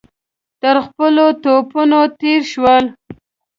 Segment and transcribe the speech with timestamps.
[0.61, 2.83] تر خپلو توپونو تېر شول.